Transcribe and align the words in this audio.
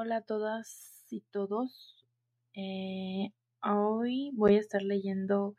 Hola 0.00 0.18
a 0.18 0.20
todas 0.20 1.04
y 1.10 1.22
todos. 1.32 2.06
Eh, 2.54 3.32
hoy 3.64 4.30
voy 4.32 4.54
a 4.54 4.60
estar 4.60 4.80
leyendo 4.80 5.56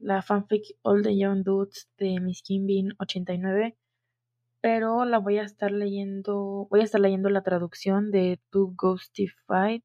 la 0.00 0.20
fanfic 0.20 0.64
All 0.82 1.04
the 1.04 1.16
Young 1.16 1.44
Dudes 1.44 1.88
de 1.96 2.18
Miss 2.18 2.42
Kim 2.42 2.66
Bean 2.66 2.88
89, 2.98 3.76
pero 4.60 5.04
la 5.04 5.18
voy 5.18 5.38
a 5.38 5.44
estar 5.44 5.70
leyendo, 5.70 6.66
voy 6.68 6.80
a 6.80 6.82
estar 6.82 7.00
leyendo 7.00 7.30
la 7.30 7.44
traducción 7.44 8.10
de 8.10 8.40
To 8.50 8.72
Ghostified, 8.74 9.82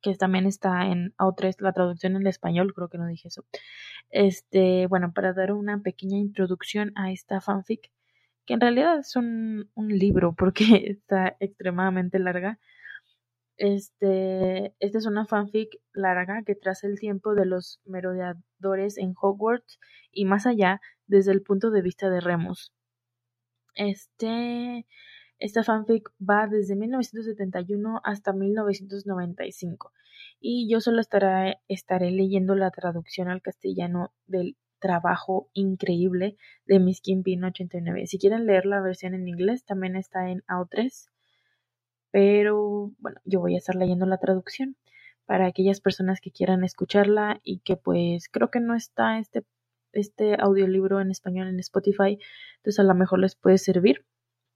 que 0.00 0.14
también 0.14 0.46
está 0.46 0.86
en 0.86 1.14
A3, 1.16 1.56
la 1.62 1.72
traducción 1.72 2.14
en 2.14 2.28
español, 2.28 2.74
creo 2.74 2.90
que 2.90 2.98
no 2.98 3.08
dije 3.08 3.26
eso. 3.26 3.44
Este, 4.10 4.86
bueno, 4.86 5.12
para 5.12 5.32
dar 5.32 5.50
una 5.50 5.80
pequeña 5.80 6.18
introducción 6.18 6.92
a 6.94 7.10
esta 7.10 7.40
fanfic, 7.40 7.90
que 8.46 8.54
en 8.54 8.60
realidad 8.60 9.00
es 9.00 9.16
un, 9.16 9.68
un 9.74 9.88
libro 9.88 10.32
porque 10.36 10.64
está 10.86 11.36
extremadamente 11.40 12.20
larga 12.20 12.60
este, 13.56 14.74
esta 14.80 14.98
es 14.98 15.06
una 15.06 15.26
fanfic 15.26 15.80
larga 15.92 16.42
que 16.44 16.54
traza 16.54 16.86
el 16.86 16.98
tiempo 16.98 17.34
de 17.34 17.46
los 17.46 17.80
merodeadores 17.84 18.98
en 18.98 19.14
Hogwarts 19.20 19.78
y 20.10 20.24
más 20.24 20.46
allá 20.46 20.80
desde 21.06 21.32
el 21.32 21.42
punto 21.42 21.70
de 21.70 21.82
vista 21.82 22.10
de 22.10 22.20
Remus. 22.20 22.72
Este, 23.74 24.86
esta 25.38 25.62
fanfic 25.62 26.10
va 26.20 26.46
desde 26.48 26.76
1971 26.76 28.00
hasta 28.04 28.32
1995 28.32 29.92
y 30.40 30.68
yo 30.70 30.80
solo 30.80 31.00
estaré, 31.00 31.58
estaré 31.68 32.10
leyendo 32.10 32.54
la 32.54 32.70
traducción 32.70 33.28
al 33.28 33.42
castellano 33.42 34.12
del 34.26 34.56
trabajo 34.80 35.48
increíble 35.54 36.36
de 36.66 36.78
Miss 36.78 37.00
Kimpin 37.00 37.44
89. 37.44 38.06
Si 38.06 38.18
quieren 38.18 38.46
leer 38.46 38.66
la 38.66 38.80
versión 38.80 39.14
en 39.14 39.28
inglés, 39.28 39.64
también 39.64 39.96
está 39.96 40.28
en 40.30 40.42
AO3 40.42 41.08
pero 42.14 42.92
bueno, 43.00 43.20
yo 43.24 43.40
voy 43.40 43.56
a 43.56 43.58
estar 43.58 43.74
leyendo 43.74 44.06
la 44.06 44.18
traducción 44.18 44.76
para 45.26 45.46
aquellas 45.46 45.80
personas 45.80 46.20
que 46.20 46.30
quieran 46.30 46.62
escucharla 46.62 47.40
y 47.42 47.58
que 47.58 47.76
pues 47.76 48.28
creo 48.28 48.52
que 48.52 48.60
no 48.60 48.76
está 48.76 49.18
este, 49.18 49.44
este 49.90 50.36
audiolibro 50.40 51.00
en 51.00 51.10
español 51.10 51.48
en 51.48 51.58
Spotify, 51.58 52.20
entonces 52.58 52.78
a 52.78 52.84
lo 52.84 52.94
mejor 52.94 53.18
les 53.18 53.34
puede 53.34 53.58
servir 53.58 54.06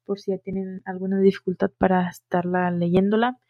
por 0.04 0.20
si 0.20 0.38
tienen 0.38 0.82
alguna 0.84 1.18
dificultad 1.18 1.72
para 1.76 2.08
estarla 2.08 2.70
leyéndola. 2.70 3.40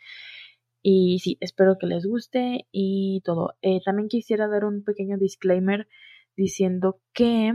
Y 0.80 1.18
sí, 1.18 1.36
espero 1.40 1.76
que 1.78 1.86
les 1.86 2.06
guste 2.06 2.66
y 2.72 3.20
todo. 3.26 3.56
Eh, 3.60 3.80
también 3.84 4.08
quisiera 4.08 4.48
dar 4.48 4.64
un 4.64 4.84
pequeño 4.84 5.18
disclaimer 5.18 5.86
diciendo 6.34 6.98
que 7.12 7.52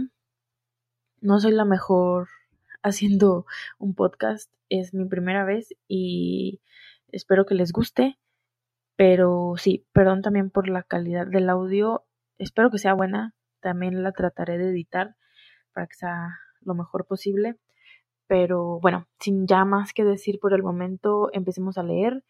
no 1.19 1.39
soy 1.39 1.53
la 1.53 1.65
mejor 1.65 2.27
haciendo 2.83 3.45
un 3.79 3.95
podcast. 3.95 4.51
Es 4.69 4.93
mi 4.93 5.05
primera 5.05 5.45
vez 5.45 5.73
y 5.87 6.61
espero 7.11 7.45
que 7.45 7.55
les 7.55 7.71
guste. 7.71 8.17
Pero 8.95 9.55
sí, 9.57 9.85
perdón 9.91 10.21
también 10.21 10.49
por 10.49 10.69
la 10.69 10.83
calidad 10.83 11.27
del 11.27 11.49
audio. 11.49 12.05
Espero 12.37 12.69
que 12.69 12.77
sea 12.77 12.93
buena. 12.93 13.33
También 13.59 14.03
la 14.03 14.11
trataré 14.11 14.57
de 14.57 14.69
editar 14.69 15.15
para 15.73 15.87
que 15.87 15.95
sea 15.95 16.39
lo 16.61 16.75
mejor 16.75 17.05
posible. 17.05 17.57
Pero 18.27 18.79
bueno, 18.79 19.07
sin 19.19 19.47
ya 19.47 19.65
más 19.65 19.93
que 19.93 20.03
decir 20.03 20.39
por 20.39 20.53
el 20.53 20.63
momento, 20.63 21.29
empecemos 21.33 21.77
a 21.77 21.83
leer 21.83 22.23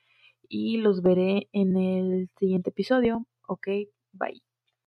y 0.47 0.77
los 0.77 1.01
veré 1.01 1.49
en 1.51 1.77
el 1.77 2.29
siguiente 2.37 2.69
episodio. 2.71 3.25
Ok, 3.47 3.67
bye. 4.13 4.52